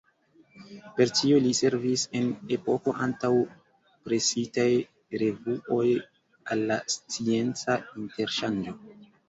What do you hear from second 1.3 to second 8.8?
li servis, en epoko antaŭ presitaj revuoj, al la scienca interŝanĝo.